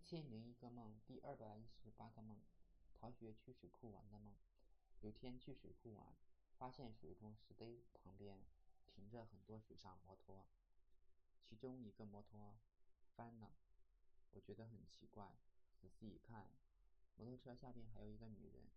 [0.00, 2.40] 一千零一个梦，第二百一十八个梦，
[2.98, 4.34] 逃学去水库玩的梦。
[5.02, 6.16] 有天去水库玩，
[6.58, 8.40] 发现水中石堆旁边
[8.88, 10.48] 停着很多水上摩托，
[11.44, 12.58] 其中一个摩托
[13.14, 13.52] 翻了，
[14.32, 15.36] 我觉得很奇怪。
[15.78, 16.48] 仔细一看，
[17.16, 18.70] 摩托车下边还有一个女人，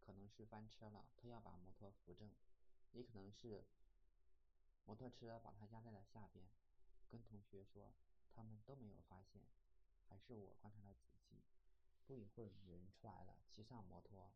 [0.00, 2.32] 可能是翻车了，她要把摩托扶正，
[2.92, 3.64] 也可能是
[4.86, 6.46] 摩托车把她压在了下边。
[7.10, 7.92] 跟同学说，
[8.34, 9.42] 他们都没有发现。
[10.10, 11.40] 还是我观察的仔细。
[12.04, 14.32] 不一会儿，女人出来了，骑上摩托，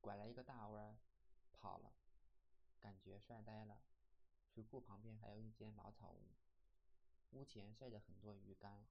[0.00, 0.98] 拐了一个大弯，
[1.52, 1.92] 跑了，
[2.80, 3.82] 感觉帅呆了。
[4.48, 6.30] 水库旁边还有一间茅草屋，
[7.32, 8.86] 屋前晒着很多鱼竿，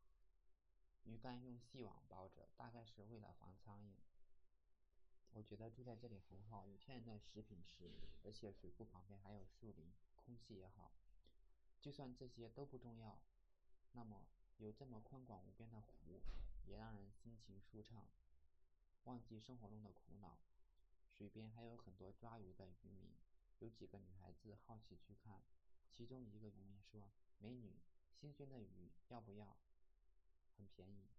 [1.05, 3.95] 鱼竿用细网包着，大概是为了防苍蝇。
[5.31, 7.91] 我觉得住在这里很好，有天然的食品吃，
[8.23, 10.91] 而且水库旁边还有树林，空气也好。
[11.79, 13.17] 就算这些都不重要，
[13.93, 14.27] 那么。
[14.61, 16.21] 有这么宽广无边的湖，
[16.67, 18.05] 也让人心情舒畅，
[19.05, 20.37] 忘记生活中的苦恼。
[21.09, 23.11] 水边还有很多抓鱼的渔民，
[23.57, 25.41] 有几个女孩子好奇去看。
[25.89, 27.81] 其中一个渔民说：“美女，
[28.13, 29.57] 新鲜的鱼要不要？
[30.55, 31.09] 很便宜。”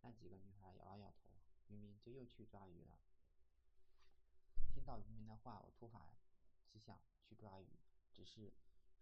[0.00, 1.34] 那几个女孩摇了摇头。
[1.68, 2.98] 渔民就又去抓鱼了。
[4.72, 6.14] 听到渔民的话，我突发
[6.64, 7.66] 奇想去抓鱼，
[8.10, 8.50] 只是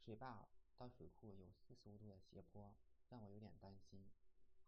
[0.04, 2.74] 水坝到水库有四十五度的斜坡。
[3.10, 4.04] 让我有点担心，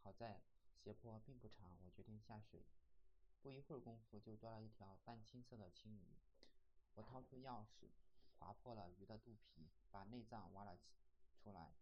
[0.02, 0.40] 好在
[0.74, 2.64] 斜坡并不长，我决定下水。
[3.42, 6.16] 不一会儿功夫，就抓了一条淡青色的青鱼。
[6.94, 7.88] 我掏出钥匙，
[8.38, 10.78] 划破了鱼的肚皮，把内脏挖了
[11.34, 11.74] 出来。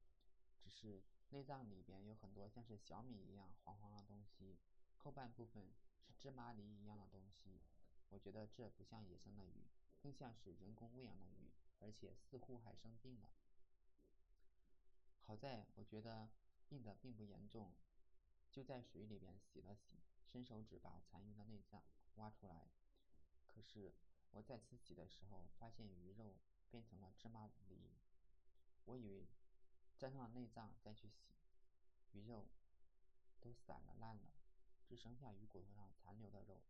[0.61, 4.59] 只是内脏里边有很多像是小米一样黄黄的东西，
[4.97, 7.61] 后半部分是芝麻梨一样的东西。
[8.09, 9.69] 我觉得这不像野生的鱼，
[10.01, 13.31] 更像是人工喂养的鱼，而且似乎还生病了。
[15.23, 16.29] 好在我觉得。
[16.69, 17.73] 病的并不严重，
[18.51, 21.83] 就在水里边洗了洗，伸手指把残余的内脏
[22.17, 22.69] 挖出来。
[23.47, 23.93] 可是
[24.33, 26.37] 我再次洗的时候，发现鱼肉
[26.71, 27.79] 变成了芝麻粒。
[28.85, 29.27] 我以为
[29.99, 31.33] 沾上了内脏再去洗，
[32.13, 32.49] 鱼肉
[33.41, 34.35] 都散了烂了，
[34.87, 36.63] 只剩下鱼骨头上残留的肉。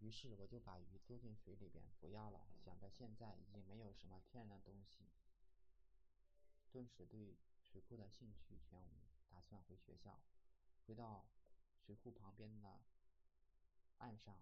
[0.00, 5.04] 于是我就把鱼丢进水里边，不要了，想着现在已经没有什么天然的东西。
[6.72, 10.20] 顿时对水库的兴趣全无，打算回学校。
[10.86, 11.26] 回到
[11.78, 12.80] 水库旁边的
[13.98, 14.40] 岸上，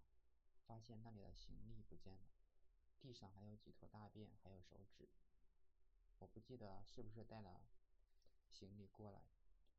[0.65, 2.27] 发现那里的行李不见了，
[2.99, 5.09] 地上还有几坨大便，还有手指。
[6.19, 7.61] 我不记得是不是带了
[8.47, 9.21] 行李过来。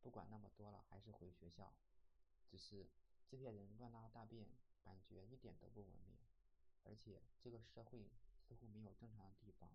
[0.03, 1.73] 不管那么多了，还是回学校。
[2.49, 2.91] 只是
[3.29, 4.49] 这些人乱拉大便，
[4.83, 6.19] 感觉一点都不文明，
[6.83, 8.11] 而且这个社会
[8.41, 9.71] 似乎没有正常的地方。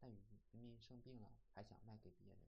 [0.00, 0.16] 但鱼
[0.52, 2.38] 明明生病了，还想卖给别人。